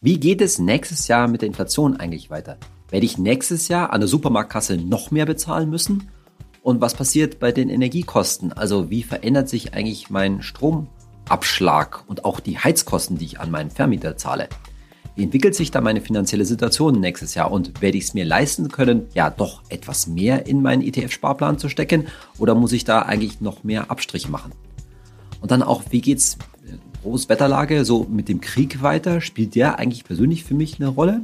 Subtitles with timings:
[0.00, 2.56] Wie geht es nächstes Jahr mit der Inflation eigentlich weiter?
[2.88, 6.08] Werde ich nächstes Jahr an der Supermarktkasse noch mehr bezahlen müssen?
[6.62, 8.52] Und was passiert bei den Energiekosten?
[8.52, 13.72] Also wie verändert sich eigentlich mein Stromabschlag und auch die Heizkosten, die ich an meinen
[13.72, 14.48] Vermieter zahle?
[15.16, 18.68] Wie entwickelt sich da meine finanzielle Situation nächstes Jahr und werde ich es mir leisten
[18.68, 22.06] können, ja doch etwas mehr in meinen ETF-Sparplan zu stecken
[22.38, 24.52] oder muss ich da eigentlich noch mehr Abstriche machen?
[25.40, 26.38] Und dann auch, wie geht's
[27.02, 29.20] Großwetterlage so mit dem Krieg weiter?
[29.20, 31.22] Spielt der eigentlich persönlich für mich eine Rolle?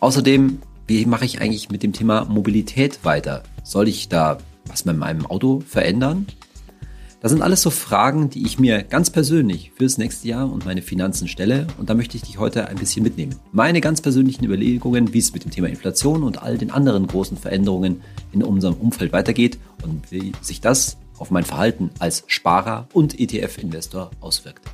[0.00, 3.42] Außerdem, wie mache ich eigentlich mit dem Thema Mobilität weiter?
[3.62, 6.26] Soll ich da was mit meinem Auto verändern?
[7.24, 10.82] Das sind alles so Fragen, die ich mir ganz persönlich fürs nächste Jahr und meine
[10.82, 13.36] Finanzen stelle und da möchte ich dich heute ein bisschen mitnehmen.
[13.50, 17.38] Meine ganz persönlichen Überlegungen, wie es mit dem Thema Inflation und all den anderen großen
[17.38, 18.02] Veränderungen
[18.32, 24.10] in unserem Umfeld weitergeht und wie sich das auf mein Verhalten als Sparer und ETF-Investor
[24.20, 24.64] auswirkt.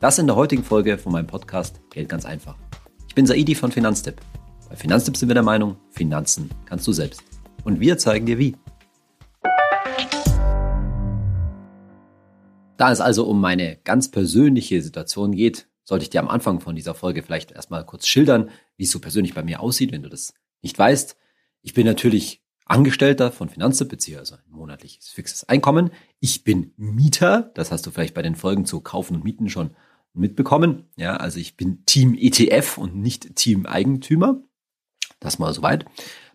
[0.00, 2.56] Das in der heutigen Folge von meinem Podcast Geld ganz einfach.
[3.08, 4.20] Ich bin Saidi von Finanztipp.
[4.68, 7.22] Bei Finanztipp sind wir der Meinung, Finanzen kannst du selbst.
[7.64, 8.56] Und wir zeigen dir wie.
[12.76, 16.76] Da es also um meine ganz persönliche Situation geht, sollte ich dir am Anfang von
[16.76, 20.10] dieser Folge vielleicht erstmal kurz schildern, wie es so persönlich bei mir aussieht, wenn du
[20.10, 21.16] das nicht weißt.
[21.62, 25.90] Ich bin natürlich Angestellter von beziehe also ein monatliches fixes Einkommen.
[26.18, 29.70] Ich bin Mieter, das hast du vielleicht bei den Folgen zu Kaufen und Mieten schon
[30.12, 30.84] mitbekommen.
[30.96, 34.40] Ja, also ich bin Team ETF und nicht Team Eigentümer.
[35.20, 35.86] Das mal soweit.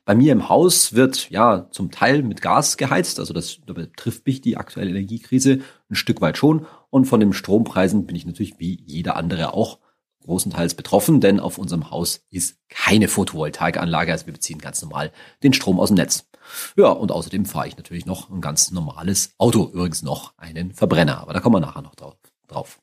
[0.06, 4.26] Bei mir im Haus wird ja zum Teil mit Gas geheizt, also das da betrifft
[4.26, 5.60] mich die aktuelle Energiekrise
[5.90, 6.66] ein Stück weit schon.
[6.90, 9.80] Und von den Strompreisen bin ich natürlich wie jeder andere auch
[10.22, 15.12] großenteils betroffen, denn auf unserem Haus ist keine Photovoltaikanlage, also wir beziehen ganz normal
[15.44, 16.26] den Strom aus dem Netz.
[16.76, 21.20] Ja, und außerdem fahre ich natürlich noch ein ganz normales Auto, übrigens noch einen Verbrenner,
[21.20, 21.96] aber da kommen wir nachher noch
[22.48, 22.80] drauf.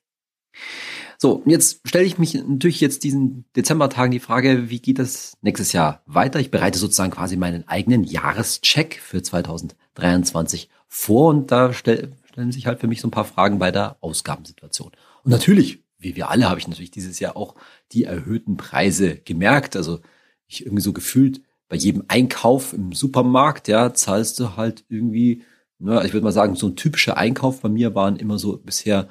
[1.20, 5.72] So, jetzt stelle ich mich natürlich jetzt diesen Dezembertagen die Frage, wie geht das nächstes
[5.72, 6.38] Jahr weiter?
[6.38, 12.66] Ich bereite sozusagen quasi meinen eigenen Jahrescheck für 2023 vor und da stell, stellen sich
[12.66, 14.92] halt für mich so ein paar Fragen bei der Ausgabensituation.
[15.24, 17.54] Und natürlich wie wir alle, habe ich natürlich dieses Jahr auch
[17.92, 19.76] die erhöhten Preise gemerkt.
[19.76, 20.00] Also
[20.46, 25.42] ich irgendwie so gefühlt, bei jedem Einkauf im Supermarkt, ja, zahlst du halt irgendwie,
[25.78, 29.08] ne, ich würde mal sagen, so ein typischer Einkauf bei mir waren immer so bisher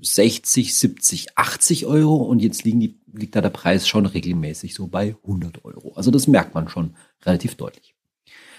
[0.00, 4.86] 60, 70, 80 Euro und jetzt liegen die, liegt da der Preis schon regelmäßig so
[4.86, 5.92] bei 100 Euro.
[5.94, 7.94] Also das merkt man schon relativ deutlich.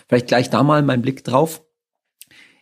[0.07, 1.63] Vielleicht gleich da mal mein Blick drauf.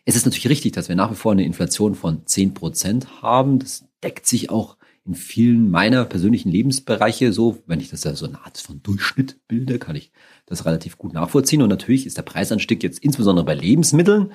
[0.04, 3.58] Es ist natürlich richtig, dass wir nach wie vor eine Inflation von 10 Prozent haben.
[3.58, 4.76] Das deckt sich auch
[5.08, 9.40] in vielen meiner persönlichen Lebensbereiche so, wenn ich das ja so eine Art von Durchschnitt
[9.48, 10.12] bilde, kann ich
[10.44, 11.62] das relativ gut nachvollziehen.
[11.62, 14.32] Und natürlich ist der Preisanstieg jetzt insbesondere bei Lebensmitteln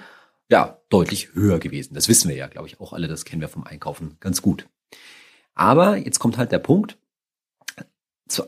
[0.49, 1.93] ja deutlich höher gewesen.
[1.93, 3.07] Das wissen wir ja, glaube ich, auch alle.
[3.07, 4.67] Das kennen wir vom Einkaufen ganz gut.
[5.53, 6.97] Aber jetzt kommt halt der Punkt,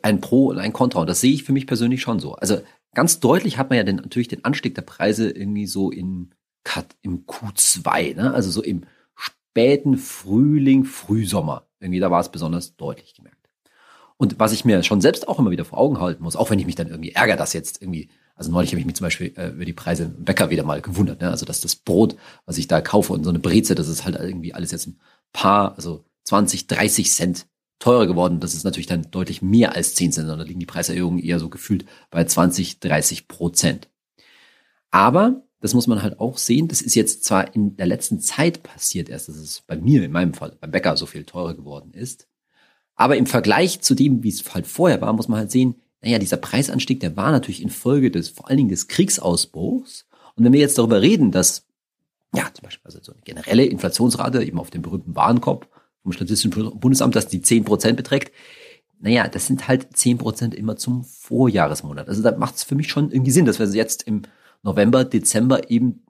[0.01, 1.01] ein Pro und ein Contra.
[1.01, 2.33] Und das sehe ich für mich persönlich schon so.
[2.33, 2.59] Also
[2.95, 6.31] ganz deutlich hat man ja den, natürlich den Anstieg der Preise irgendwie so in,
[7.03, 8.33] im Q2, ne?
[8.33, 8.81] also so im
[9.15, 11.64] späten Frühling, Frühsommer.
[11.79, 13.49] Irgendwie, da war es besonders deutlich gemerkt.
[14.17, 16.59] Und was ich mir schon selbst auch immer wieder vor Augen halten muss, auch wenn
[16.59, 19.33] ich mich dann irgendwie ärgere, dass jetzt irgendwie, also neulich habe ich mich zum Beispiel
[19.35, 21.29] äh, über die Preise im Bäcker wieder mal gewundert, ne?
[21.29, 22.15] also dass das Brot,
[22.45, 24.99] was ich da kaufe und so eine Breze, das ist halt irgendwie alles jetzt ein
[25.33, 27.47] paar, also 20, 30 Cent
[27.79, 28.39] teurer geworden.
[28.39, 31.39] Das ist natürlich dann deutlich mehr als 10 Cent, sondern da liegen die Preiserhöhungen eher
[31.39, 33.89] so gefühlt bei 20, 30 Prozent.
[34.91, 36.67] Aber das muss man halt auch sehen.
[36.67, 40.11] Das ist jetzt zwar in der letzten Zeit passiert erst, dass es bei mir, in
[40.11, 42.27] meinem Fall, beim Bäcker so viel teurer geworden ist.
[42.95, 46.19] Aber im Vergleich zu dem, wie es halt vorher war, muss man halt sehen, naja,
[46.19, 50.05] dieser Preisanstieg, der war natürlich infolge des, vor allen Dingen des Kriegsausbruchs.
[50.35, 51.65] Und wenn wir jetzt darüber reden, dass,
[52.35, 55.67] ja, zum Beispiel, also so eine generelle Inflationsrate eben auf dem berühmten Warenkorb
[56.03, 58.31] vom Statistischen Bundesamt, dass die 10 Prozent beträgt,
[58.99, 62.07] naja, das sind halt 10 Prozent immer zum Vorjahresmonat.
[62.07, 64.21] Also da macht es für mich schon irgendwie Sinn, dass wir jetzt im
[64.65, 66.05] November, Dezember eben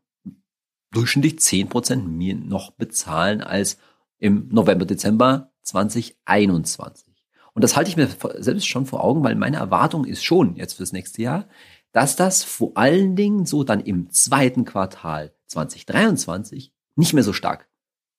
[0.91, 3.77] durchschnittlich zehn Prozent mehr noch bezahlen als
[4.17, 7.13] im November, Dezember 2021.
[7.53, 10.73] Und das halte ich mir selbst schon vor Augen, weil meine Erwartung ist schon jetzt
[10.73, 11.47] fürs nächste Jahr,
[11.91, 17.69] dass das vor allen Dingen so dann im zweiten Quartal 2023 nicht mehr so stark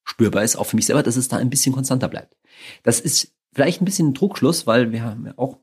[0.05, 2.37] spürbar ist, auch für mich selber, dass es da ein bisschen konstanter bleibt.
[2.83, 5.59] Das ist vielleicht ein bisschen ein Trugschluss, weil wir haben ja auch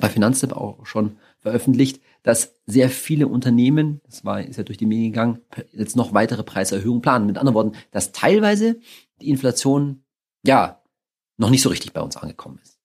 [0.00, 4.86] bei Finanztipp auch schon veröffentlicht, dass sehr viele Unternehmen, das war, ist ja durch die
[4.86, 5.40] Medien gegangen,
[5.72, 7.26] jetzt noch weitere Preiserhöhungen planen.
[7.26, 8.80] Mit anderen Worten, dass teilweise
[9.20, 10.02] die Inflation,
[10.42, 10.82] ja,
[11.36, 12.78] noch nicht so richtig bei uns angekommen ist.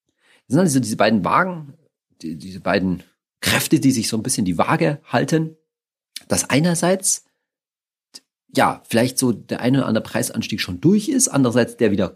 [0.46, 1.72] Das sind also diese beiden Wagen,
[2.20, 3.02] die, diese beiden
[3.40, 5.56] Kräfte, die sich so ein bisschen die Waage halten.
[6.28, 7.24] Dass einerseits,
[8.54, 12.12] ja, vielleicht so der eine oder andere Preisanstieg schon durch ist, andererseits der wieder,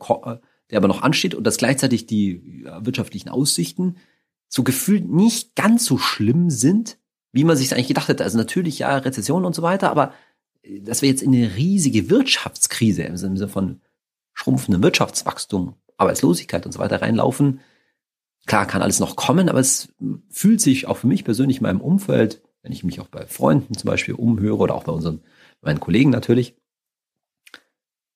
[0.70, 3.96] der aber noch ansteht und dass gleichzeitig die wirtschaftlichen Aussichten
[4.48, 6.98] so gefühlt nicht ganz so schlimm sind,
[7.32, 8.24] wie man sich eigentlich gedacht hätte.
[8.24, 10.14] Also natürlich ja Rezession und so weiter, aber
[10.62, 13.80] äh, dass wir jetzt in eine riesige Wirtschaftskrise im Sinne von
[14.32, 17.60] schrumpfendem Wirtschaftswachstum, Arbeitslosigkeit und so weiter reinlaufen,
[18.46, 19.88] klar kann alles noch kommen, aber es
[20.28, 23.74] fühlt sich auch für mich persönlich in meinem Umfeld, wenn ich mich auch bei Freunden
[23.74, 25.22] zum Beispiel umhöre oder auch bei unseren,
[25.60, 26.56] meinen Kollegen natürlich,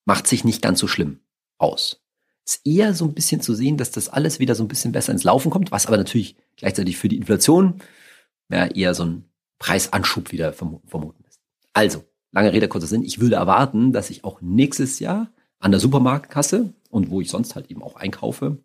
[0.04, 1.20] macht sich nicht ganz so schlimm
[1.58, 2.02] aus
[2.48, 5.12] ist eher so ein bisschen zu sehen, dass das alles wieder so ein bisschen besser
[5.12, 7.80] ins Laufen kommt, was aber natürlich gleichzeitig für die Inflation
[8.50, 9.24] ja, eher so ein
[9.58, 11.40] Preisanschub wieder vermuten ist.
[11.74, 13.02] Also, lange Rede, kurzer Sinn.
[13.02, 17.54] Ich würde erwarten, dass ich auch nächstes Jahr an der Supermarktkasse und wo ich sonst
[17.54, 18.58] halt eben auch einkaufe,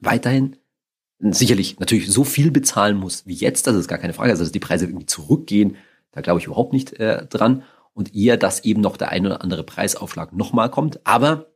[0.00, 0.56] weiterhin
[1.18, 4.52] sicherlich natürlich so viel bezahlen muss wie jetzt, das ist gar keine Frage, also dass
[4.52, 5.76] die Preise irgendwie zurückgehen,
[6.12, 7.62] da glaube ich überhaupt nicht äh, dran
[7.94, 11.46] und eher, dass eben noch der ein oder andere Preisaufschlag nochmal kommt, aber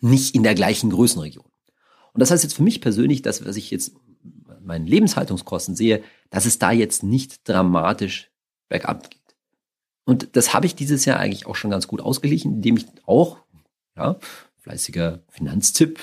[0.00, 1.44] nicht in der gleichen Größenregion.
[2.12, 3.92] Und das heißt jetzt für mich persönlich, dass, was ich jetzt
[4.62, 8.30] meinen Lebenshaltungskosten sehe, dass es da jetzt nicht dramatisch
[8.68, 9.20] bergab geht.
[10.04, 13.38] Und das habe ich dieses Jahr eigentlich auch schon ganz gut ausgeglichen, indem ich auch,
[13.96, 14.18] ja,
[14.58, 16.00] fleißiger Finanztipp,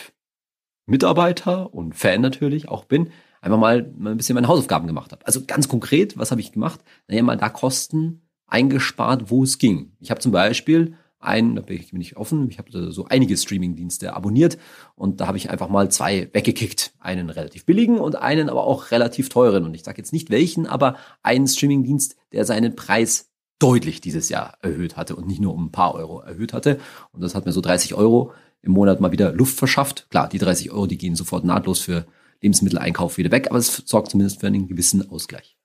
[0.86, 3.12] Mitarbeiter und Fan natürlich auch bin,
[3.42, 5.26] einfach mal, mal ein bisschen meine Hausaufgaben gemacht habe.
[5.26, 6.80] Also ganz konkret, was habe ich gemacht?
[7.08, 9.92] Naja, mal da Kosten eingespart, wo es ging.
[10.00, 14.58] Ich habe zum Beispiel ein, da bin ich, offen, ich habe so einige Streaming-Dienste abonniert
[14.96, 16.94] und da habe ich einfach mal zwei weggekickt.
[17.00, 19.66] Einen relativ billigen und einen aber auch relativ teuren.
[19.66, 24.58] Und ich sage jetzt nicht welchen, aber einen Streaming-Dienst, der seinen Preis deutlich dieses Jahr
[24.62, 26.80] erhöht hatte und nicht nur um ein paar Euro erhöht hatte.
[27.12, 30.08] Und das hat mir so 30 Euro im Monat mal wieder Luft verschafft.
[30.10, 32.06] Klar, die 30 Euro, die gehen sofort nahtlos für
[32.42, 35.57] Lebensmitteleinkauf wieder weg, aber es sorgt zumindest für einen gewissen Ausgleich.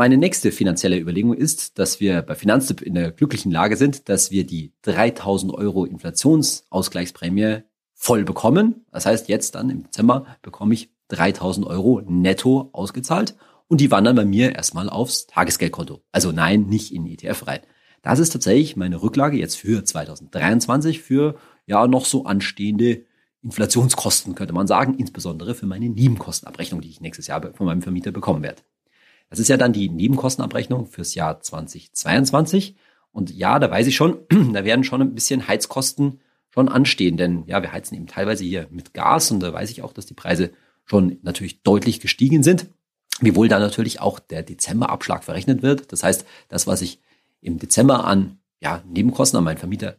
[0.00, 4.30] Meine nächste finanzielle Überlegung ist, dass wir bei Finanztipp in der glücklichen Lage sind, dass
[4.30, 8.86] wir die 3000 Euro Inflationsausgleichsprämie voll bekommen.
[8.92, 13.36] Das heißt, jetzt dann im Dezember bekomme ich 3000 Euro netto ausgezahlt
[13.68, 16.00] und die wandern bei mir erstmal aufs Tagesgeldkonto.
[16.12, 17.60] Also nein, nicht in ETF rein.
[18.00, 21.36] Das ist tatsächlich meine Rücklage jetzt für 2023 für
[21.66, 23.04] ja noch so anstehende
[23.42, 28.12] Inflationskosten, könnte man sagen, insbesondere für meine Nebenkostenabrechnung, die ich nächstes Jahr von meinem Vermieter
[28.12, 28.62] bekommen werde.
[29.30, 32.76] Das ist ja dann die Nebenkostenabrechnung fürs Jahr 2022.
[33.12, 34.18] Und ja, da weiß ich schon,
[34.52, 38.66] da werden schon ein bisschen Heizkosten schon anstehen, denn ja, wir heizen eben teilweise hier
[38.70, 40.50] mit Gas und da weiß ich auch, dass die Preise
[40.84, 42.66] schon natürlich deutlich gestiegen sind.
[43.20, 45.92] Wiewohl da natürlich auch der Dezemberabschlag verrechnet wird.
[45.92, 47.00] Das heißt, das, was ich
[47.40, 49.96] im Dezember an ja, Nebenkosten an meinen Vermieter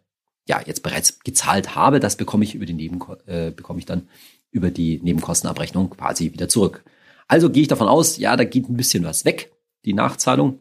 [0.48, 4.10] ja jetzt bereits gezahlt habe, das bekomme ich über die Nebenko äh, bekomme ich dann
[4.51, 6.83] über die Nebenkostenabrechnung quasi wieder zurück.
[7.31, 9.54] Also gehe ich davon aus, ja, da geht ein bisschen was weg,
[9.86, 10.60] die Nachzahlung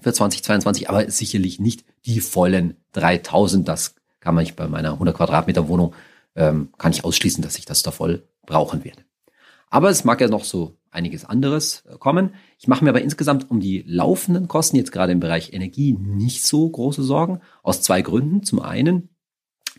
[0.00, 3.66] für 2022, aber sicherlich nicht die vollen 3000.
[3.66, 5.94] Das kann man nicht bei meiner 100 Quadratmeter Wohnung,
[6.36, 9.02] ähm, kann ich ausschließen, dass ich das da voll brauchen werde.
[9.70, 12.34] Aber es mag ja noch so einiges anderes äh, kommen.
[12.58, 16.44] Ich mache mir aber insgesamt um die laufenden Kosten jetzt gerade im Bereich Energie nicht
[16.44, 17.40] so große Sorgen.
[17.62, 18.42] Aus zwei Gründen.
[18.42, 19.08] Zum einen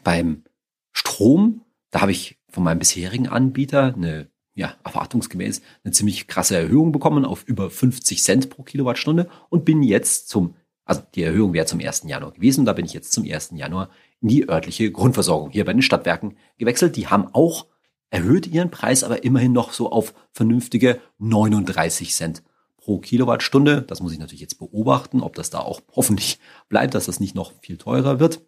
[0.03, 0.43] beim
[0.91, 1.61] Strom,
[1.91, 7.25] da habe ich von meinem bisherigen Anbieter eine ja, erwartungsgemäß eine ziemlich krasse Erhöhung bekommen
[7.25, 10.55] auf über 50 Cent pro Kilowattstunde und bin jetzt zum,
[10.85, 12.03] also die Erhöhung wäre zum 1.
[12.05, 13.51] Januar gewesen, da bin ich jetzt zum 1.
[13.55, 13.89] Januar
[14.21, 16.95] in die örtliche Grundversorgung hier bei den Stadtwerken gewechselt.
[16.95, 17.67] Die haben auch
[18.09, 22.43] erhöht ihren Preis, aber immerhin noch so auf vernünftige 39 Cent
[22.77, 23.83] pro Kilowattstunde.
[23.83, 27.35] Das muss ich natürlich jetzt beobachten, ob das da auch hoffentlich bleibt, dass das nicht
[27.35, 28.41] noch viel teurer wird.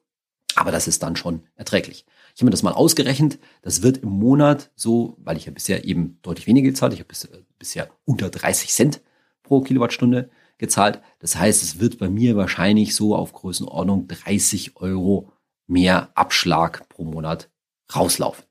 [0.55, 2.05] Aber das ist dann schon erträglich.
[2.35, 3.39] Ich habe mir das mal ausgerechnet.
[3.61, 6.93] Das wird im Monat so, weil ich ja bisher eben deutlich weniger gezahlt.
[6.93, 9.01] Ich habe bisher, bisher unter 30 Cent
[9.43, 11.01] pro Kilowattstunde gezahlt.
[11.19, 15.31] Das heißt, es wird bei mir wahrscheinlich so auf Größenordnung 30 Euro
[15.67, 17.49] mehr Abschlag pro Monat
[17.95, 18.45] rauslaufen.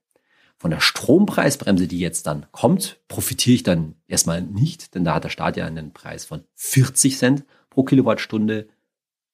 [0.59, 5.25] Von der Strompreisbremse, die jetzt dann kommt, profitiere ich dann erstmal nicht, denn da hat
[5.25, 8.69] der Staat ja einen Preis von 40 Cent pro Kilowattstunde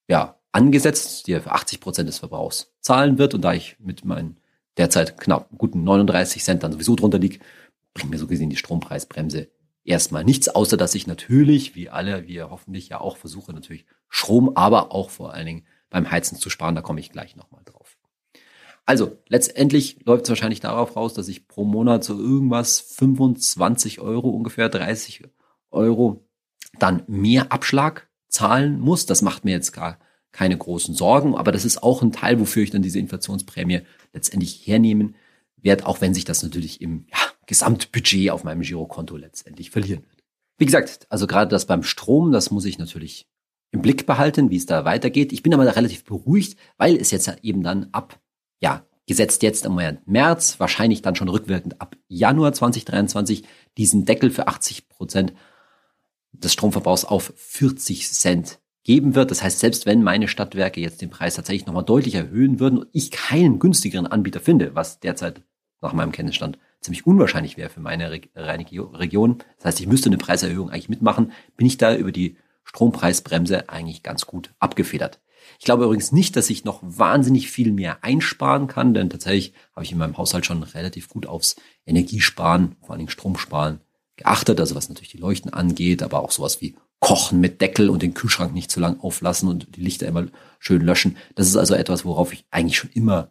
[0.09, 3.35] ja, angesetzt, die er für 80 Prozent des Verbrauchs zahlen wird.
[3.35, 4.41] Und da ich mit meinen
[4.77, 7.39] derzeit knapp guten 39 Cent dann sowieso drunter liege,
[7.95, 9.49] bringt mir so gesehen die Strompreisbremse
[9.85, 14.57] erstmal nichts, außer dass ich natürlich, wie alle, wir hoffentlich ja auch versuche, natürlich Strom,
[14.57, 16.75] aber auch vor allen Dingen beim Heizen zu sparen.
[16.75, 17.97] Da komme ich gleich nochmal drauf.
[18.85, 24.31] Also, letztendlich läuft es wahrscheinlich darauf raus, dass ich pro Monat so irgendwas 25 Euro,
[24.31, 25.25] ungefähr 30
[25.71, 26.27] Euro,
[26.79, 29.05] dann mehr Abschlag zahlen muss.
[29.05, 29.99] Das macht mir jetzt gar
[30.39, 31.35] keine großen Sorgen.
[31.35, 33.81] Aber das ist auch ein Teil, wofür ich dann diese Inflationsprämie
[34.13, 35.17] letztendlich hernehmen
[35.57, 40.23] werde, auch wenn sich das natürlich im ja, Gesamtbudget auf meinem Girokonto letztendlich verlieren wird.
[40.57, 43.27] Wie gesagt, also gerade das beim Strom, das muss ich natürlich
[43.73, 45.33] im Blick behalten, wie es da weitergeht.
[45.33, 48.21] Ich bin aber relativ beruhigt, weil es jetzt eben dann ab
[48.61, 53.43] ja, gesetzt jetzt im März, wahrscheinlich dann schon rückwirkend ab Januar 2023,
[53.77, 55.33] diesen Deckel für 80 Prozent
[56.31, 59.31] des Stromverbrauchs auf 40 Cent geben wird.
[59.31, 62.89] Das heißt, selbst wenn meine Stadtwerke jetzt den Preis tatsächlich nochmal deutlich erhöhen würden und
[62.93, 65.43] ich keinen günstigeren Anbieter finde, was derzeit
[65.83, 69.39] nach meinem Kenntnisstand ziemlich unwahrscheinlich wäre für meine Region.
[69.59, 74.03] Das heißt, ich müsste eine Preiserhöhung eigentlich mitmachen, bin ich da über die Strompreisbremse eigentlich
[74.03, 75.21] ganz gut abgefedert.
[75.59, 79.85] Ich glaube übrigens nicht, dass ich noch wahnsinnig viel mehr einsparen kann, denn tatsächlich habe
[79.85, 83.81] ich in meinem Haushalt schon relativ gut aufs Energiesparen, vor allen Dingen Stromsparen
[84.17, 88.03] geachtet, also was natürlich die Leuchten angeht, aber auch sowas wie Kochen mit Deckel und
[88.03, 90.27] den Kühlschrank nicht zu lang auflassen und die Lichter immer
[90.59, 91.17] schön löschen.
[91.35, 93.31] Das ist also etwas, worauf ich eigentlich schon immer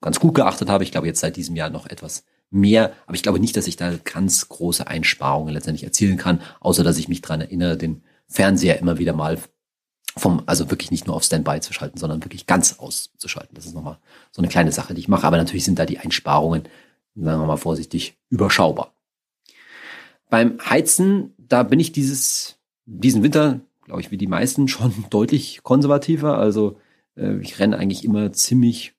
[0.00, 0.84] ganz gut geachtet habe.
[0.84, 3.76] Ich glaube jetzt seit diesem Jahr noch etwas mehr, aber ich glaube nicht, dass ich
[3.76, 8.78] da ganz große Einsparungen letztendlich erzielen kann, außer dass ich mich dran erinnere, den Fernseher
[8.78, 9.38] immer wieder mal
[10.16, 13.54] vom, also wirklich nicht nur auf Standby zu schalten, sondern wirklich ganz auszuschalten.
[13.54, 13.98] Das ist nochmal
[14.30, 15.26] so eine kleine Sache, die ich mache.
[15.26, 16.62] Aber natürlich sind da die Einsparungen,
[17.14, 18.94] sagen wir mal vorsichtig, überschaubar.
[20.30, 25.62] Beim Heizen, da bin ich dieses, diesen Winter, glaube ich, wie die meisten, schon deutlich
[25.62, 26.38] konservativer.
[26.38, 26.78] Also
[27.16, 28.94] äh, ich renne eigentlich immer ziemlich,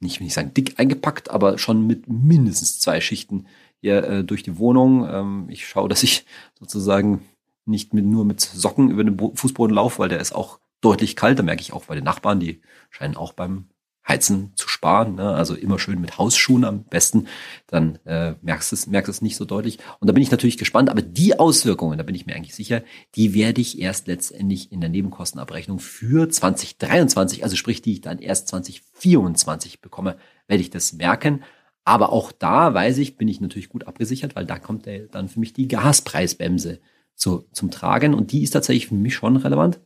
[0.00, 3.46] nicht will ich sagen dick eingepackt, aber schon mit mindestens zwei Schichten
[3.80, 5.06] hier äh, durch die Wohnung.
[5.08, 6.24] Ähm, ich schaue, dass ich
[6.58, 7.22] sozusagen
[7.64, 11.38] nicht mit, nur mit Socken über den Fußboden laufe, weil der ist auch deutlich kalt.
[11.38, 13.66] Da merke ich auch bei den Nachbarn, die scheinen auch beim
[14.10, 15.14] Heizen zu sparen.
[15.14, 15.34] Ne?
[15.34, 17.28] Also immer schön mit Hausschuhen am besten.
[17.68, 19.78] Dann äh, merkst du es, merkst es nicht so deutlich.
[20.00, 20.90] Und da bin ich natürlich gespannt.
[20.90, 22.82] Aber die Auswirkungen, da bin ich mir eigentlich sicher,
[23.14, 28.18] die werde ich erst letztendlich in der Nebenkostenabrechnung für 2023, also sprich, die ich dann
[28.18, 30.16] erst 2024 bekomme,
[30.48, 31.42] werde ich das merken.
[31.84, 35.28] Aber auch da weiß ich, bin ich natürlich gut abgesichert, weil da kommt der, dann
[35.28, 36.80] für mich die Gaspreisbremse
[37.14, 38.14] zu, zum Tragen.
[38.14, 39.80] Und die ist tatsächlich für mich schon relevant,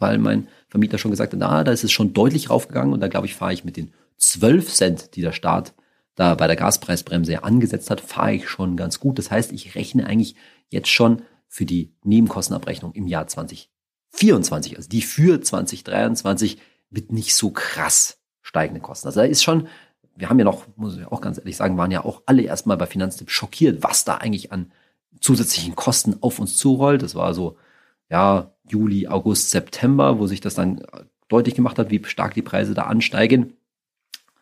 [0.00, 2.92] weil mein Vermieter schon gesagt hat, na, da ist es schon deutlich raufgegangen.
[2.92, 5.74] Und da glaube ich, fahre ich mit den 12 Cent, die der Staat
[6.14, 9.18] da bei der Gaspreisbremse angesetzt hat, fahre ich schon ganz gut.
[9.18, 10.34] Das heißt, ich rechne eigentlich
[10.70, 16.58] jetzt schon für die Nebenkostenabrechnung im Jahr 2024, also die für 2023
[16.90, 19.08] mit nicht so krass steigenden Kosten.
[19.08, 19.68] Also da ist schon,
[20.16, 22.78] wir haben ja noch, muss ich auch ganz ehrlich sagen, waren ja auch alle erstmal
[22.78, 24.72] bei Finanztipp schockiert, was da eigentlich an
[25.20, 27.02] zusätzlichen Kosten auf uns zurollt.
[27.02, 27.58] Das war so,
[28.08, 30.82] ja, Juli, August, September, wo sich das dann
[31.28, 33.54] deutlich gemacht hat, wie stark die Preise da ansteigen.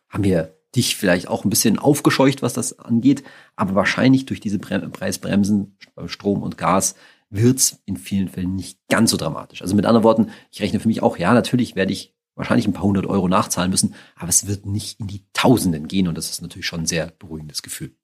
[0.08, 3.22] Haben wir dich vielleicht auch ein bisschen aufgescheucht, was das angeht.
[3.56, 6.94] Aber wahrscheinlich durch diese Preisbremsen bei Strom und Gas
[7.30, 9.62] wird's in vielen Fällen nicht ganz so dramatisch.
[9.62, 12.72] Also mit anderen Worten, ich rechne für mich auch, ja, natürlich werde ich wahrscheinlich ein
[12.72, 16.30] paar hundert Euro nachzahlen müssen, aber es wird nicht in die Tausenden gehen und das
[16.30, 17.94] ist natürlich schon ein sehr beruhigendes Gefühl.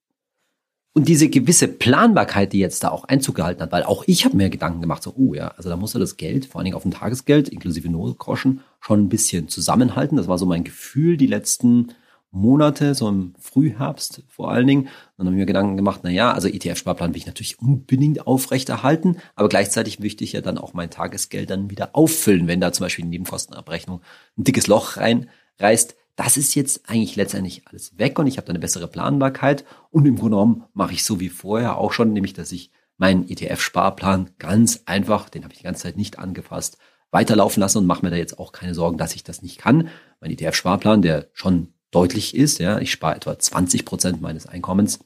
[0.92, 4.36] Und diese gewisse Planbarkeit, die jetzt da auch Einzug gehalten hat, weil auch ich habe
[4.36, 6.76] mir Gedanken gemacht, so, oh ja, also da muss er das Geld, vor allen Dingen
[6.76, 10.16] auf dem Tagesgeld, inklusive Notgroschen, schon ein bisschen zusammenhalten.
[10.16, 11.92] Das war so mein Gefühl die letzten
[12.32, 14.88] Monate, so im Frühherbst vor allen Dingen.
[15.16, 19.18] dann habe ich mir Gedanken gemacht, na ja, also ETF-Sparplan will ich natürlich unbedingt aufrechterhalten,
[19.34, 22.84] aber gleichzeitig möchte ich ja dann auch mein Tagesgeld dann wieder auffüllen, wenn da zum
[22.84, 24.00] Beispiel die Nebenkostenabrechnung
[24.38, 28.50] ein dickes Loch reinreißt das ist jetzt eigentlich letztendlich alles weg und ich habe da
[28.50, 32.34] eine bessere Planbarkeit und im Grunde genommen mache ich so wie vorher auch schon, nämlich
[32.34, 36.76] dass ich meinen ETF-Sparplan ganz einfach, den habe ich die ganze Zeit nicht angefasst,
[37.10, 39.88] weiterlaufen lasse und mache mir da jetzt auch keine Sorgen, dass ich das nicht kann.
[40.20, 44.98] Mein ETF-Sparplan, der schon deutlich ist, ja, ich spare etwa 20 Prozent meines Einkommens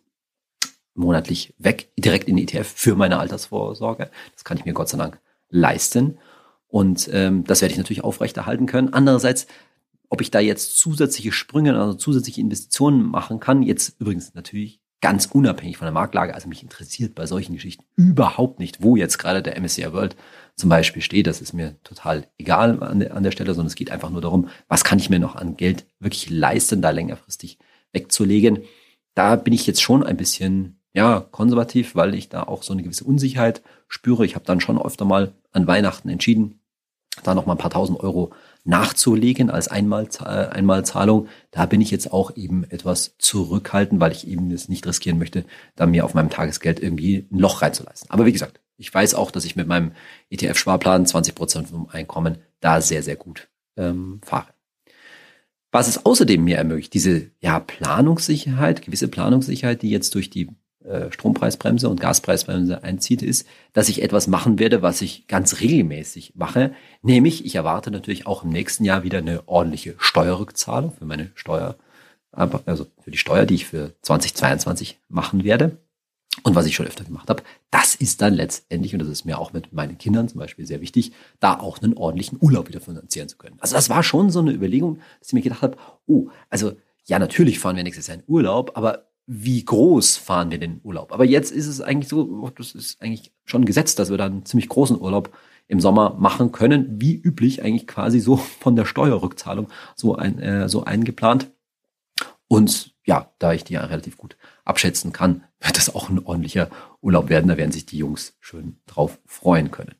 [0.94, 4.10] monatlich weg, direkt in ETF für meine Altersvorsorge.
[4.32, 6.18] Das kann ich mir Gott sei Dank leisten.
[6.66, 8.92] Und ähm, das werde ich natürlich aufrechterhalten können.
[8.92, 9.46] Andererseits
[10.08, 15.26] ob ich da jetzt zusätzliche Sprünge, also zusätzliche Investitionen machen kann, jetzt übrigens natürlich ganz
[15.26, 19.42] unabhängig von der Marktlage, also mich interessiert bei solchen Geschichten überhaupt nicht, wo jetzt gerade
[19.42, 20.16] der MSCI World
[20.56, 21.26] zum Beispiel steht.
[21.26, 24.22] Das ist mir total egal an der, an der Stelle, sondern es geht einfach nur
[24.22, 27.58] darum, was kann ich mir noch an Geld wirklich leisten, da längerfristig
[27.92, 28.62] wegzulegen.
[29.14, 32.82] Da bin ich jetzt schon ein bisschen ja, konservativ, weil ich da auch so eine
[32.82, 34.24] gewisse Unsicherheit spüre.
[34.24, 36.60] Ich habe dann schon öfter mal an Weihnachten entschieden,
[37.24, 38.32] da noch mal ein paar tausend Euro
[38.64, 41.28] nachzulegen als Einmal, Einmalzahlung.
[41.50, 45.44] Da bin ich jetzt auch eben etwas zurückhaltend, weil ich eben es nicht riskieren möchte,
[45.76, 48.10] da mir auf meinem Tagesgeld irgendwie ein Loch reinzuleisten.
[48.10, 49.92] Aber wie gesagt, ich weiß auch, dass ich mit meinem
[50.30, 54.48] ETF-Sparplan 20 Prozent vom Einkommen da sehr, sehr gut ähm, fahre.
[55.70, 60.52] Was es außerdem mir ermöglicht, diese ja, Planungssicherheit, gewisse Planungssicherheit, die jetzt durch die äh,
[61.10, 66.74] Strompreisbremse und Gaspreisbremse einzieht, ist, dass ich etwas machen werde, was ich ganz regelmäßig mache.
[67.02, 71.76] Nämlich, ich erwarte natürlich auch im nächsten Jahr wieder eine ordentliche Steuerrückzahlung für meine Steuer,
[72.32, 75.78] also für die Steuer, die ich für 2022 machen werde.
[76.42, 79.38] Und was ich schon öfter gemacht habe, das ist dann letztendlich, und das ist mir
[79.38, 83.28] auch mit meinen Kindern zum Beispiel sehr wichtig, da auch einen ordentlichen Urlaub wieder finanzieren
[83.28, 83.56] zu können.
[83.60, 85.76] Also das war schon so eine Überlegung, dass ich mir gedacht habe,
[86.06, 86.72] oh, also
[87.06, 91.12] ja, natürlich fahren wir nächstes Jahr in Urlaub, aber wie groß fahren wir den Urlaub?
[91.12, 94.26] Aber jetzt ist es eigentlich so, oh, das ist eigentlich schon gesetzt, dass wir da
[94.26, 95.30] einen ziemlich großen Urlaub
[95.66, 100.68] im Sommer machen können, wie üblich eigentlich quasi so von der Steuerrückzahlung so ein äh,
[100.68, 101.50] so eingeplant.
[102.48, 106.68] Und ja, da ich die ja relativ gut abschätzen kann, wird das auch ein ordentlicher
[107.00, 107.48] Urlaub werden.
[107.48, 109.94] Da werden sich die Jungs schön drauf freuen können.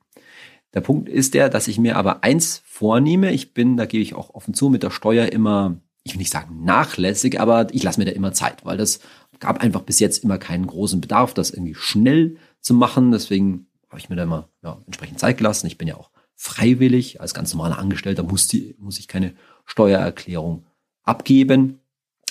[0.75, 3.33] Der Punkt ist der, dass ich mir aber eins vornehme.
[3.33, 6.33] Ich bin, da gebe ich auch offen zu, mit der Steuer immer, ich will nicht
[6.33, 9.01] sagen nachlässig, aber ich lasse mir da immer Zeit, weil das
[9.41, 13.11] gab einfach bis jetzt immer keinen großen Bedarf, das irgendwie schnell zu machen.
[13.11, 15.67] Deswegen habe ich mir da immer ja, entsprechend Zeit gelassen.
[15.67, 19.35] Ich bin ja auch freiwillig, als ganz normaler Angestellter muss, die, muss ich keine
[19.65, 20.67] Steuererklärung
[21.05, 21.81] abgeben.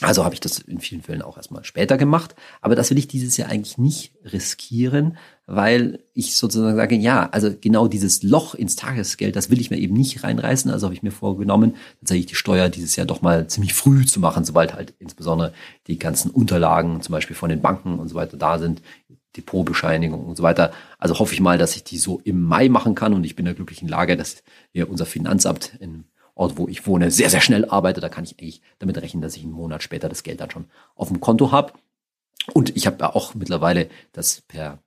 [0.04, 2.36] Also habe ich das in vielen Fällen auch erstmal später gemacht.
[2.62, 7.54] Aber das will ich dieses Jahr eigentlich nicht riskieren, weil ich sozusagen sage, ja, also
[7.60, 10.72] genau dieses Loch ins Tagesgeld, das will ich mir eben nicht reinreißen.
[10.72, 14.20] Also habe ich mir vorgenommen, tatsächlich die Steuer dieses Jahr doch mal ziemlich früh zu
[14.20, 15.54] machen, sobald halt insbesondere
[15.88, 18.82] die ganzen Unterlagen, zum Beispiel von den Banken und so weiter da sind,
[19.36, 20.72] Depotbescheinigung und so weiter.
[21.00, 23.46] Also hoffe ich mal, dass ich die so im Mai machen kann und ich bin
[23.46, 26.06] in der glücklichen Lage, dass wir unser Finanzamt in
[26.36, 28.02] Ort, wo ich wohne, sehr, sehr schnell arbeite.
[28.02, 30.66] Da kann ich eigentlich damit rechnen, dass ich einen Monat später das Geld dann schon
[30.96, 31.74] auf dem Konto habe.
[32.54, 34.80] Und ich habe ja auch mittlerweile das per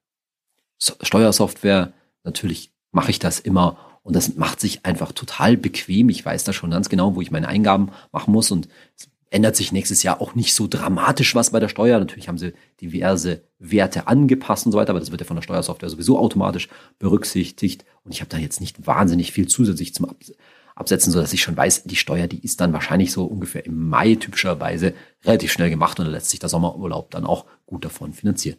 [0.78, 1.92] Steuersoftware,
[2.24, 6.08] natürlich mache ich das immer und das macht sich einfach total bequem.
[6.10, 9.56] Ich weiß da schon ganz genau, wo ich meine Eingaben machen muss und es ändert
[9.56, 11.98] sich nächstes Jahr auch nicht so dramatisch was bei der Steuer.
[11.98, 15.42] Natürlich haben sie diverse Werte angepasst und so weiter, aber das wird ja von der
[15.42, 20.08] Steuersoftware sowieso automatisch berücksichtigt und ich habe da jetzt nicht wahnsinnig viel zusätzlich zum
[20.76, 23.88] absetzen, so dass ich schon weiß, die Steuer, die ist dann wahrscheinlich so ungefähr im
[23.88, 28.12] Mai typischerweise relativ schnell gemacht und dann lässt sich der Sommerurlaub dann auch gut davon
[28.12, 28.58] finanzieren.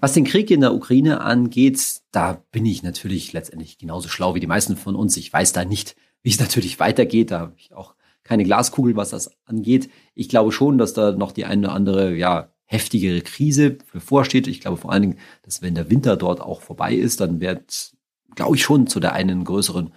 [0.00, 4.40] Was den Krieg in der Ukraine angeht, da bin ich natürlich letztendlich genauso schlau wie
[4.40, 5.16] die meisten von uns.
[5.18, 7.30] Ich weiß da nicht, wie es natürlich weitergeht.
[7.30, 7.94] Da habe ich auch
[8.24, 9.90] keine Glaskugel, was das angeht.
[10.14, 14.46] Ich glaube schon, dass da noch die eine oder andere, ja, heftigere Krise bevorsteht.
[14.46, 17.92] Ich glaube vor allen Dingen, dass wenn der Winter dort auch vorbei ist, dann wird
[18.34, 19.92] glaube ich, schon zu der einen größeren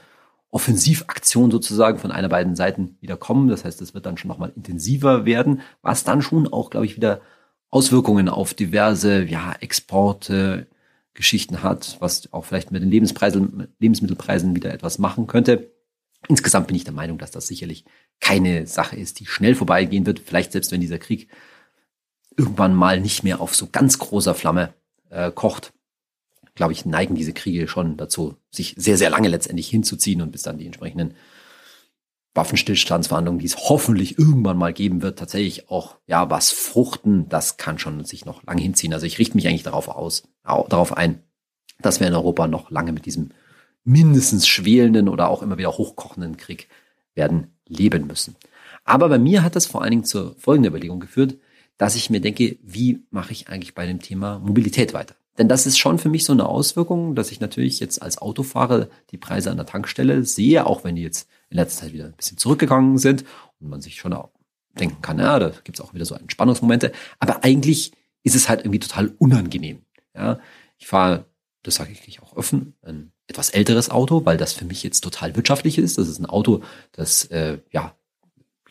[0.51, 3.47] Offensivaktion sozusagen von einer beiden Seiten wieder kommen.
[3.47, 6.95] Das heißt, es wird dann schon nochmal intensiver werden, was dann schon auch, glaube ich,
[6.95, 7.21] wieder
[7.69, 10.67] Auswirkungen auf diverse ja, Exporte,
[11.13, 15.71] Geschichten hat, was auch vielleicht mit den Lebenspreisen, Lebensmittelpreisen wieder etwas machen könnte.
[16.27, 17.85] Insgesamt bin ich der Meinung, dass das sicherlich
[18.19, 20.19] keine Sache ist, die schnell vorbeigehen wird.
[20.19, 21.29] Vielleicht selbst wenn dieser Krieg
[22.37, 24.73] irgendwann mal nicht mehr auf so ganz großer Flamme
[25.09, 25.73] äh, kocht,
[26.55, 30.43] glaube ich, neigen diese Kriege schon dazu, sich sehr, sehr lange letztendlich hinzuziehen und bis
[30.43, 31.15] dann die entsprechenden
[32.35, 37.77] Waffenstillstandsverhandlungen, die es hoffentlich irgendwann mal geben wird, tatsächlich auch, ja, was fruchten, das kann
[37.77, 38.93] schon sich noch lange hinziehen.
[38.93, 41.21] Also ich richte mich eigentlich darauf aus, darauf ein,
[41.79, 43.29] dass wir in Europa noch lange mit diesem
[43.83, 46.69] mindestens schwelenden oder auch immer wieder hochkochenden Krieg
[47.13, 48.35] werden leben müssen.
[48.83, 51.37] Aber bei mir hat das vor allen Dingen zur folgenden Überlegung geführt,
[51.77, 55.15] dass ich mir denke, wie mache ich eigentlich bei dem Thema Mobilität weiter?
[55.37, 58.87] Denn das ist schon für mich so eine Auswirkung, dass ich natürlich jetzt als Autofahrer
[59.09, 62.13] die Preise an der Tankstelle sehe, auch wenn die jetzt in letzter Zeit wieder ein
[62.13, 63.25] bisschen zurückgegangen sind
[63.59, 64.15] und man sich schon
[64.79, 66.91] denken kann, ja, da gibt es auch wieder so Entspannungsmomente.
[67.19, 67.91] Aber eigentlich
[68.23, 69.83] ist es halt irgendwie total unangenehm.
[70.15, 70.39] Ja,
[70.77, 71.25] ich fahre,
[71.63, 75.35] das sage ich auch offen, ein etwas älteres Auto, weil das für mich jetzt total
[75.35, 75.97] wirtschaftlich ist.
[75.97, 77.95] Das ist ein Auto, das äh, ja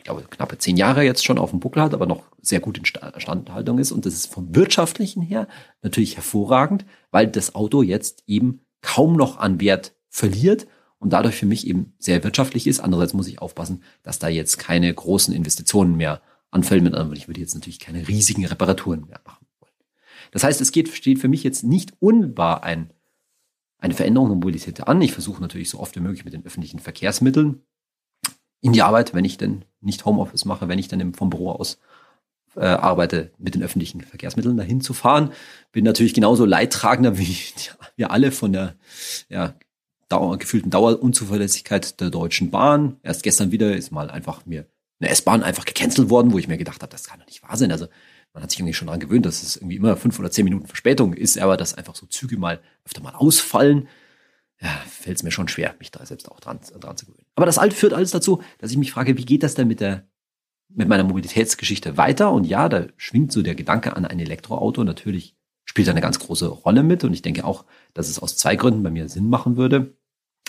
[0.03, 2.77] ich glaube, knappe zehn Jahre jetzt schon auf dem Buckel hat, aber noch sehr gut
[2.77, 3.93] in Standhaltung ist.
[3.93, 5.47] Und das ist vom wirtschaftlichen her
[5.81, 10.67] natürlich hervorragend, weil das Auto jetzt eben kaum noch an Wert verliert
[10.99, 12.81] und dadurch für mich eben sehr wirtschaftlich ist.
[12.81, 16.83] Andererseits muss ich aufpassen, dass da jetzt keine großen Investitionen mehr anfällen.
[16.83, 19.71] Mit anderen, ich würde jetzt natürlich keine riesigen Reparaturen mehr machen wollen.
[20.31, 22.91] Das heißt, es geht, steht für mich jetzt nicht unbar ein,
[23.77, 25.01] eine Veränderung der Mobilität an.
[25.01, 27.61] Ich versuche natürlich so oft wie möglich mit den öffentlichen Verkehrsmitteln
[28.59, 31.77] in die Arbeit, wenn ich denn nicht Homeoffice mache, wenn ich dann vom Büro aus
[32.55, 35.31] äh, arbeite, mit den öffentlichen Verkehrsmitteln dahin zu fahren.
[35.71, 37.37] Bin natürlich genauso Leidtragender wie
[37.95, 38.75] wir alle von der
[39.29, 39.55] ja,
[40.09, 42.97] Dauer, gefühlten Dauerunzuverlässigkeit der Deutschen Bahn.
[43.01, 44.67] Erst gestern wieder ist mal einfach mir
[44.99, 47.57] eine S-Bahn einfach gecancelt worden, wo ich mir gedacht habe, das kann doch nicht wahr
[47.57, 47.71] sein.
[47.71, 47.87] Also
[48.33, 50.67] man hat sich irgendwie schon daran gewöhnt, dass es irgendwie immer fünf oder zehn Minuten
[50.67, 53.87] Verspätung ist, aber dass einfach so Züge mal öfter mal ausfallen,
[54.61, 57.22] ja, fällt es mir schon schwer, mich da selbst auch dran, dran zu gewöhnen.
[57.35, 59.79] Aber das alt führt alles dazu, dass ich mich frage, wie geht das denn mit
[59.79, 60.07] der
[60.75, 62.31] mit meiner Mobilitätsgeschichte weiter?
[62.31, 66.47] Und ja, da schwingt so der Gedanke an ein Elektroauto natürlich spielt eine ganz große
[66.47, 67.03] Rolle mit.
[67.03, 69.95] Und ich denke auch, dass es aus zwei Gründen bei mir Sinn machen würde.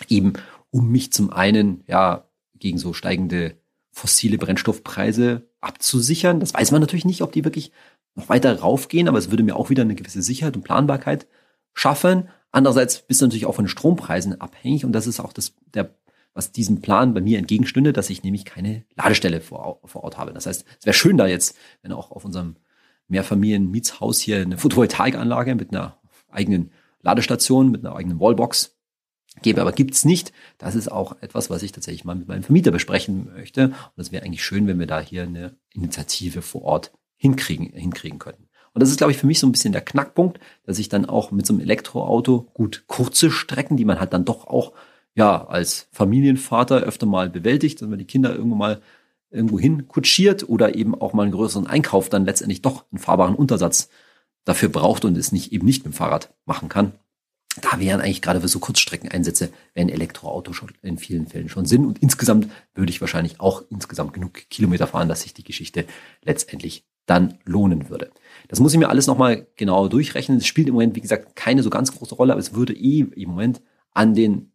[0.08, 0.34] Eben,
[0.70, 3.56] um mich zum einen, ja, gegen so steigende
[3.90, 6.40] fossile Brennstoffpreise abzusichern.
[6.40, 7.70] Das weiß man natürlich nicht, ob die wirklich
[8.14, 11.26] noch weiter raufgehen, aber es würde mir auch wieder eine gewisse Sicherheit und Planbarkeit
[11.74, 12.28] schaffen.
[12.50, 15.96] Andererseits bist du natürlich auch von den Strompreisen abhängig und das ist auch das, der
[16.34, 20.32] was diesem Plan bei mir entgegenstünde, dass ich nämlich keine Ladestelle vor, vor Ort habe.
[20.32, 22.56] Das heißt, es wäre schön da jetzt, wenn auch auf unserem
[23.08, 25.98] Mehrfamilien-Mietshaus hier eine Photovoltaikanlage mit einer
[26.30, 28.76] eigenen Ladestation, mit einer eigenen Wallbox
[29.42, 30.32] gäbe, aber gibt's nicht.
[30.58, 33.66] Das ist auch etwas, was ich tatsächlich mal mit meinem Vermieter besprechen möchte.
[33.66, 38.18] Und das wäre eigentlich schön, wenn wir da hier eine Initiative vor Ort hinkriegen, hinkriegen
[38.18, 38.48] könnten.
[38.72, 41.04] Und das ist, glaube ich, für mich so ein bisschen der Knackpunkt, dass ich dann
[41.04, 44.72] auch mit so einem Elektroauto gut kurze Strecken, die man halt dann doch auch
[45.14, 48.80] ja als Familienvater öfter mal bewältigt, wenn man die Kinder irgendwo mal
[49.30, 53.34] irgendwo hin kutschiert oder eben auch mal einen größeren Einkauf dann letztendlich doch einen fahrbaren
[53.34, 53.88] Untersatz
[54.44, 56.92] dafür braucht und es nicht eben nicht mit dem Fahrrad machen kann.
[57.60, 61.86] Da wären eigentlich gerade für so Kurzstreckeneinsätze wären Elektroauto schon in vielen Fällen schon Sinn.
[61.86, 65.84] Und insgesamt würde ich wahrscheinlich auch insgesamt genug Kilometer fahren, dass sich die Geschichte
[66.22, 68.10] letztendlich dann lohnen würde.
[68.48, 70.38] Das muss ich mir alles nochmal genau durchrechnen.
[70.38, 73.00] Es spielt im Moment, wie gesagt, keine so ganz große Rolle, aber es würde eh
[73.00, 74.50] im Moment an den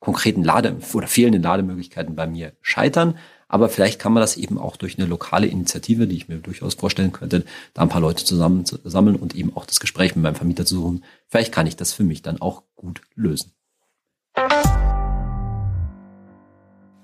[0.00, 3.16] konkreten Lade- oder fehlenden Lademöglichkeiten bei mir scheitern.
[3.48, 6.74] Aber vielleicht kann man das eben auch durch eine lokale Initiative, die ich mir durchaus
[6.74, 10.36] vorstellen könnte, da ein paar Leute zusammen sammeln und eben auch das Gespräch mit meinem
[10.36, 11.04] Vermieter zu suchen.
[11.26, 13.52] Vielleicht kann ich das für mich dann auch gut lösen.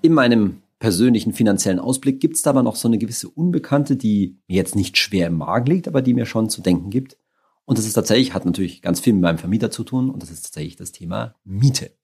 [0.01, 4.39] In meinem persönlichen finanziellen Ausblick gibt es da aber noch so eine gewisse Unbekannte, die
[4.47, 7.17] mir jetzt nicht schwer im Magen liegt, aber die mir schon zu denken gibt.
[7.65, 10.31] Und das ist tatsächlich, hat natürlich ganz viel mit meinem Vermieter zu tun und das
[10.31, 11.96] ist tatsächlich das Thema Miete.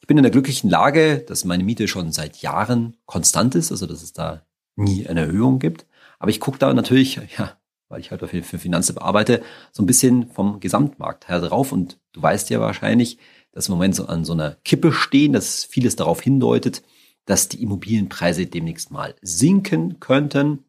[0.00, 3.86] Ich bin in der glücklichen Lage, dass meine Miete schon seit Jahren konstant ist, also
[3.86, 4.42] dass es da
[4.76, 5.86] nie eine Erhöhung gibt.
[6.18, 7.58] Aber ich gucke da natürlich, ja,
[7.88, 11.72] weil ich halt für, Finanzen bearbeite, so ein bisschen vom Gesamtmarkt her drauf.
[11.72, 13.18] Und du weißt ja wahrscheinlich,
[13.52, 16.82] dass im Moment so an so einer Kippe stehen, dass vieles darauf hindeutet,
[17.24, 20.64] dass die Immobilienpreise demnächst mal sinken könnten,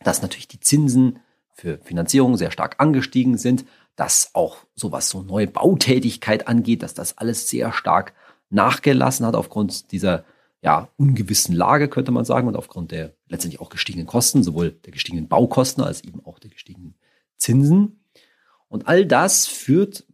[0.00, 1.20] dass natürlich die Zinsen
[1.52, 3.64] für Finanzierung sehr stark angestiegen sind,
[3.96, 8.12] dass auch sowas so neue Bautätigkeit angeht, dass das alles sehr stark
[8.50, 10.24] nachgelassen hat aufgrund dieser
[10.62, 14.92] ja, ungewissen Lage, könnte man sagen, und aufgrund der letztendlich auch gestiegenen Kosten, sowohl der
[14.92, 16.94] gestiegenen Baukosten als eben auch der gestiegenen
[17.36, 18.04] Zinsen.
[18.68, 20.06] Und all das führt,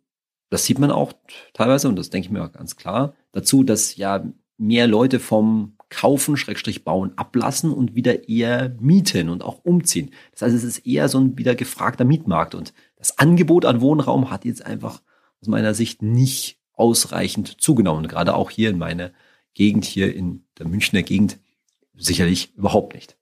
[0.49, 1.13] das sieht man auch
[1.53, 4.25] teilweise, und das denke ich mir auch ganz klar, dazu, dass ja
[4.59, 10.11] mehr Leute vom Kaufen, Schrägstrich bauen, ablassen und wieder eher mieten und auch umziehen.
[10.33, 14.31] Das heißt, es ist eher so ein wieder gefragter Mietmarkt und das Angebot an Wohnraum
[14.31, 15.01] hat jetzt einfach
[15.41, 18.09] aus meiner Sicht nicht ausreichend zugenommen.
[18.09, 19.13] Gerade auch hier in meiner
[19.55, 21.39] Gegend, hier in der Münchner Gegend,
[21.95, 23.17] sicherlich überhaupt nicht.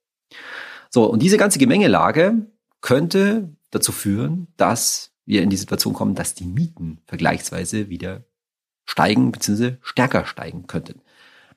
[0.89, 2.47] So, und diese ganze Gemengelage
[2.81, 8.23] könnte dazu führen, dass wir in die Situation kommen, dass die Mieten vergleichsweise wieder
[8.85, 9.75] steigen bzw.
[9.81, 11.01] stärker steigen könnten.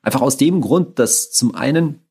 [0.03, 2.01] Einfach aus dem Grund, dass zum einen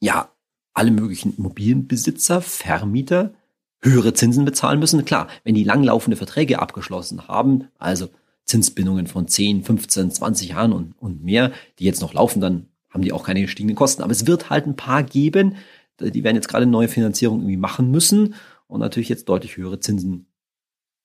[0.00, 0.30] ja
[0.74, 3.34] alle möglichen Immobilienbesitzer, Vermieter
[3.80, 5.04] höhere Zinsen bezahlen müssen.
[5.04, 8.08] Klar, wenn die langlaufende Verträge abgeschlossen haben, also
[8.46, 13.02] Zinsbindungen von 10, 15, 20 Jahren und, und mehr, die jetzt noch laufen, dann haben
[13.02, 14.02] die auch keine gestiegenen Kosten.
[14.02, 15.56] Aber es wird halt ein paar geben,
[16.00, 18.34] die werden jetzt gerade neue Finanzierung irgendwie machen müssen
[18.66, 20.26] und natürlich jetzt deutlich höhere Zinsen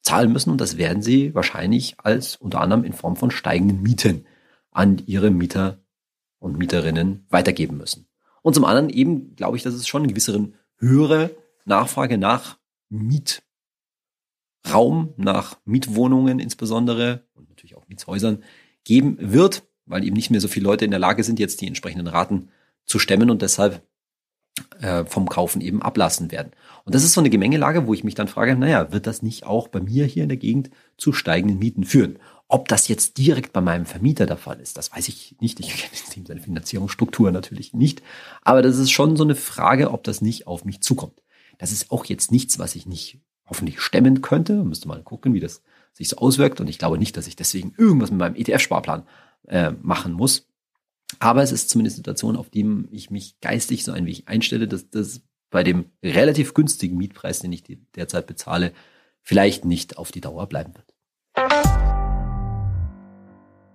[0.02, 0.52] zahlen müssen.
[0.52, 4.26] Und das werden sie wahrscheinlich als unter anderem in Form von steigenden Mieten
[4.72, 5.84] an ihre Mieter
[6.40, 8.08] und Mieterinnen weitergeben müssen.
[8.42, 11.32] Und zum anderen eben glaube ich, dass es schon eine gewisse höhere
[11.66, 12.58] Nachfrage nach
[12.90, 13.44] Miet
[14.70, 18.44] Raum nach Mietwohnungen insbesondere und natürlich auch Mietshäusern
[18.84, 21.68] geben wird, weil eben nicht mehr so viele Leute in der Lage sind, jetzt die
[21.68, 22.50] entsprechenden Raten
[22.86, 23.82] zu stemmen und deshalb
[24.80, 26.52] äh, vom Kaufen eben ablassen werden.
[26.84, 29.46] Und das ist so eine Gemengelage, wo ich mich dann frage, naja, wird das nicht
[29.46, 32.20] auch bei mir hier in der Gegend zu steigenden Mieten führen?
[32.48, 35.62] Ob das jetzt direkt bei meinem Vermieter der Fall ist, das weiß ich nicht.
[35.62, 38.04] Ich kenne seine Finanzierungsstruktur natürlich nicht.
[38.42, 41.22] Aber das ist schon so eine Frage, ob das nicht auf mich zukommt.
[41.60, 43.22] Das ist auch jetzt nichts, was ich nicht
[43.52, 44.64] hoffentlich stemmen könnte.
[44.64, 45.62] Müsste mal gucken, wie das
[45.94, 46.62] sich so auswirkt.
[46.62, 49.04] Und ich glaube nicht, dass ich deswegen irgendwas mit meinem ETF-Sparplan
[49.48, 50.48] äh, machen muss.
[51.20, 54.70] Aber es ist zumindest eine Situation, auf die ich mich geistig so ein wenig einstelle,
[54.70, 58.72] dass das bei dem relativ günstigen Mietpreis, den ich derzeit bezahle,
[59.22, 60.96] vielleicht nicht auf die Dauer bleiben wird.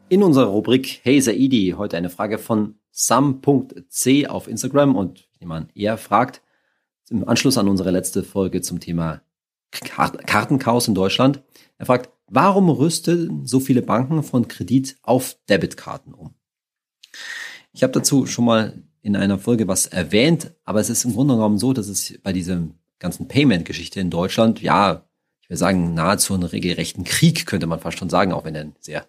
[0.09, 5.97] In unserer Rubrik Hey Saidi heute eine Frage von sam.c auf Instagram und an, er
[5.99, 6.43] fragt
[7.09, 9.21] im Anschluss an unsere letzte Folge zum Thema
[9.71, 11.43] Kartenchaos in Deutschland.
[11.79, 16.35] Er fragt, warum rüsten so viele Banken von Kredit auf Debitkarten um?
[17.73, 21.35] Ich habe dazu schon mal in einer Folge was erwähnt, aber es ist im Grunde
[21.35, 22.63] genommen so, dass es bei dieser
[22.99, 25.07] ganzen Payment-Geschichte in Deutschland, ja,
[25.43, 28.73] ich will sagen, nahezu einen regelrechten Krieg, könnte man fast schon sagen, auch wenn er
[28.81, 29.07] sehr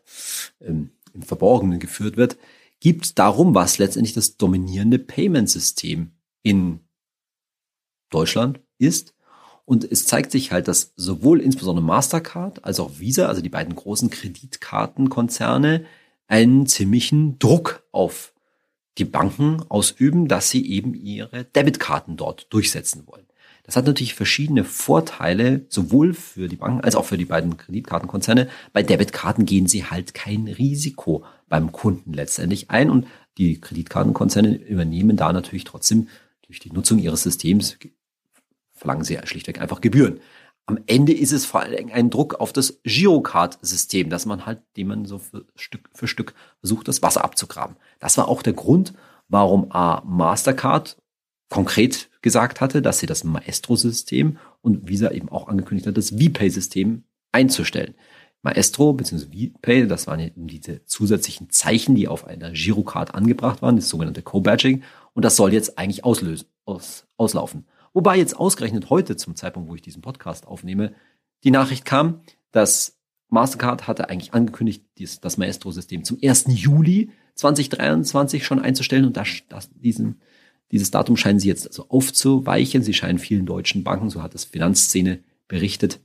[0.61, 2.37] ähm, im Verborgenen geführt wird,
[2.79, 6.11] gibt darum, was letztendlich das dominierende Payment-System
[6.43, 6.81] in
[8.11, 9.15] Deutschland ist.
[9.67, 13.75] Und es zeigt sich halt, dass sowohl insbesondere Mastercard als auch Visa, also die beiden
[13.75, 15.84] großen Kreditkartenkonzerne,
[16.25, 18.34] einen ziemlichen Druck auf
[18.97, 23.25] die Banken ausüben, dass sie eben ihre Debitkarten dort durchsetzen wollen.
[23.63, 28.47] Das hat natürlich verschiedene Vorteile, sowohl für die Banken als auch für die beiden Kreditkartenkonzerne.
[28.71, 33.06] Bei Debitkarten gehen sie halt kein Risiko beim Kunden letztendlich ein und
[33.38, 36.08] die Kreditkartenkonzerne übernehmen da natürlich trotzdem
[36.43, 37.77] durch die Nutzung ihres Systems
[38.77, 40.19] verlangen sie schlichtweg einfach Gebühren.
[40.65, 44.87] Am Ende ist es vor allem ein Druck auf das Girocard-System, dass man halt, dem
[44.87, 47.77] man so für Stück für Stück versucht, das Wasser abzugraben.
[47.99, 48.93] Das war auch der Grund,
[49.29, 50.97] warum A Mastercard
[51.49, 57.03] konkret gesagt hatte, dass sie das Maestro-System und Visa eben auch angekündigt hat, das VPay-System
[57.31, 57.95] einzustellen.
[58.41, 59.25] Maestro bzw.
[59.25, 64.21] VPay, das waren eben diese zusätzlichen Zeichen, die auf einer Girocard angebracht waren, das sogenannte
[64.21, 64.83] Co-Badging.
[65.13, 67.65] Und das soll jetzt eigentlich auslösen, aus, auslaufen.
[67.97, 70.93] Wobei jetzt ausgerechnet heute, zum Zeitpunkt, wo ich diesen Podcast aufnehme,
[71.43, 74.83] die Nachricht kam, dass Mastercard hatte eigentlich angekündigt,
[75.21, 76.45] das Maestro-System zum 1.
[76.49, 80.21] Juli 2023 schon einzustellen und das, das, diesen
[80.71, 82.83] dieses Datum scheinen sie jetzt also aufzuweichen.
[82.83, 85.99] Sie scheinen vielen deutschen Banken, so hat es Finanzszene berichtet,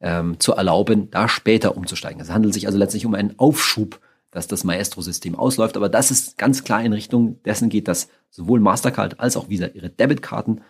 [0.00, 2.20] ähm, zu erlauben, da später umzusteigen.
[2.20, 3.98] Es handelt sich also letztlich um einen Aufschub,
[4.34, 5.76] dass das Maestro-System ausläuft.
[5.76, 9.66] Aber das ist ganz klar in Richtung dessen geht, dass sowohl Mastercard als auch Visa
[9.66, 10.60] ihre Debitkarten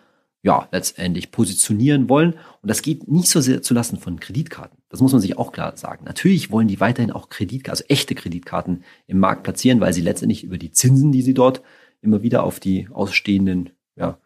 [0.43, 2.33] ja, letztendlich positionieren wollen.
[2.61, 4.77] Und das geht nicht so sehr zulasten von Kreditkarten.
[4.89, 6.05] Das muss man sich auch klar sagen.
[6.05, 10.43] Natürlich wollen die weiterhin auch Kreditkarten, also echte Kreditkarten im Markt platzieren, weil sie letztendlich
[10.43, 11.63] über die Zinsen, die sie dort
[12.01, 14.19] immer wieder auf die ausstehenden, ja,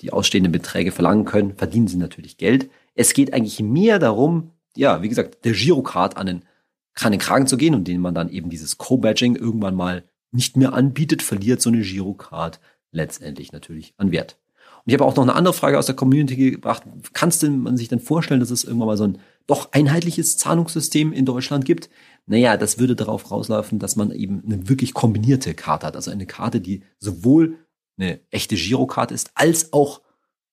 [0.00, 2.70] die ausstehenden Beträge verlangen können, verdienen sie natürlich Geld.
[2.94, 6.44] Es geht eigentlich mehr darum, ja, wie gesagt, der Girocard an den,
[6.94, 10.56] an den Kragen zu gehen und denen man dann eben dieses Co-Badging irgendwann mal nicht
[10.56, 12.60] mehr anbietet, verliert so eine Girocard
[12.92, 14.38] letztendlich natürlich an Wert.
[14.84, 16.82] Und ich habe auch noch eine andere Frage aus der Community gebracht.
[17.12, 21.12] Kannst du man sich denn vorstellen, dass es irgendwann mal so ein doch einheitliches Zahlungssystem
[21.12, 21.90] in Deutschland gibt?
[22.26, 25.96] Naja, das würde darauf rauslaufen, dass man eben eine wirklich kombinierte Karte hat.
[25.96, 27.58] Also eine Karte, die sowohl
[27.98, 30.00] eine echte Girokarte ist, als auch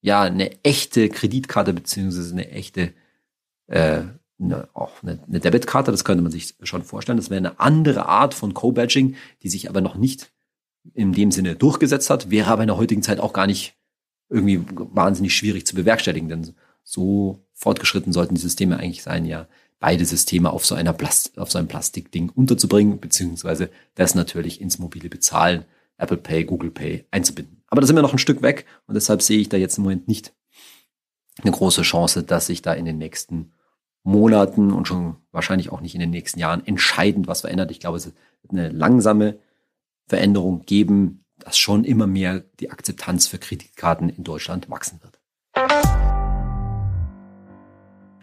[0.01, 2.93] ja eine echte Kreditkarte beziehungsweise eine echte
[3.67, 4.01] äh,
[4.39, 5.91] eine, auch eine, eine Debitkarte.
[5.91, 7.17] Das könnte man sich schon vorstellen.
[7.17, 10.31] Das wäre eine andere Art von Co-Badging, die sich aber noch nicht
[10.93, 13.75] in dem Sinne durchgesetzt hat, wäre aber in der heutigen Zeit auch gar nicht
[14.29, 19.47] irgendwie wahnsinnig schwierig zu bewerkstelligen, denn so fortgeschritten sollten die Systeme eigentlich sein, ja,
[19.79, 24.79] beide Systeme auf so einer Plast auf so einem Plastikding unterzubringen, beziehungsweise das natürlich ins
[24.79, 25.65] mobile Bezahlen,
[25.97, 27.61] Apple Pay, Google Pay einzubinden.
[27.67, 29.83] Aber da sind wir noch ein Stück weg und deshalb sehe ich da jetzt im
[29.83, 30.33] Moment nicht
[31.41, 33.51] eine große Chance, dass sich da in den nächsten
[34.07, 37.71] Monaten und schon wahrscheinlich auch nicht in den nächsten Jahren entscheidend was verändert.
[37.71, 38.15] Ich glaube, es wird
[38.51, 39.37] eine langsame
[40.07, 45.19] Veränderung geben, dass schon immer mehr die Akzeptanz für Kreditkarten in Deutschland wachsen wird.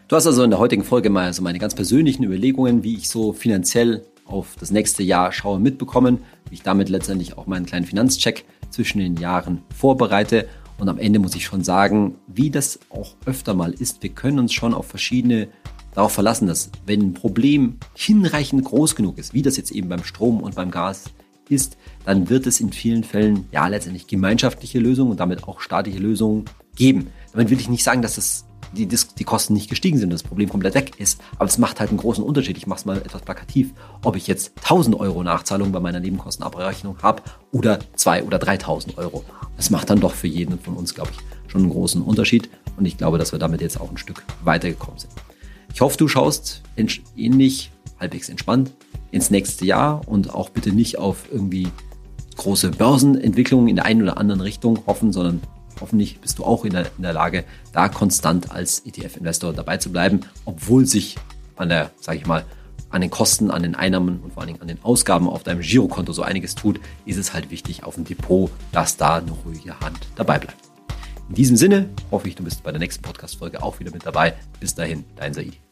[0.09, 3.11] Du hast also in der heutigen Folge mal so meine ganz persönlichen Überlegungen, wie ich
[3.11, 6.18] so finanziell auf das nächste Jahr schaue, mitbekommen,
[6.49, 10.49] wie ich damit letztendlich auch meinen kleinen Finanzcheck zwischen den Jahren vorbereite.
[10.79, 14.38] Und am Ende muss ich schon sagen, wie das auch öfter mal ist, wir können
[14.38, 15.49] uns schon auf verschiedene
[15.94, 20.04] darauf verlassen, dass wenn ein Problem hinreichend groß genug ist, wie das jetzt eben beim
[20.04, 21.04] Strom und beim Gas
[21.48, 25.98] ist, dann wird es in vielen Fällen ja letztendlich gemeinschaftliche Lösungen und damit auch staatliche
[25.98, 27.09] Lösungen geben.
[27.33, 30.48] Damit will ich nicht sagen, dass das die, die Kosten nicht gestiegen sind das Problem
[30.48, 31.20] komplett weg ist.
[31.37, 32.57] Aber es macht halt einen großen Unterschied.
[32.57, 33.72] Ich mache es mal etwas plakativ.
[34.02, 39.24] Ob ich jetzt 1000 Euro Nachzahlung bei meiner Nebenkostenabrechnung habe oder 2 oder 3000 Euro.
[39.57, 42.50] Das macht dann doch für jeden von uns, glaube ich, schon einen großen Unterschied.
[42.76, 45.12] Und ich glaube, dass wir damit jetzt auch ein Stück weitergekommen sind.
[45.74, 46.62] Ich hoffe, du schaust
[47.16, 48.70] ähnlich, halbwegs entspannt
[49.10, 51.66] ins nächste Jahr und auch bitte nicht auf irgendwie
[52.37, 55.42] große Börsenentwicklungen in der einen oder anderen Richtung hoffen, sondern
[55.80, 59.90] hoffentlich bist du auch in der, in der Lage, da konstant als ETF-Investor dabei zu
[59.90, 61.16] bleiben, obwohl sich
[61.56, 62.44] an der, sage ich mal,
[62.90, 65.60] an den Kosten, an den Einnahmen und vor allen Dingen an den Ausgaben auf deinem
[65.60, 69.80] Girokonto so einiges tut, ist es halt wichtig auf dem Depot, dass da eine ruhige
[69.80, 70.58] Hand dabei bleibt.
[71.28, 74.34] In diesem Sinne hoffe ich, du bist bei der nächsten Podcast-Folge auch wieder mit dabei.
[74.60, 75.63] Bis dahin, dein Saidi.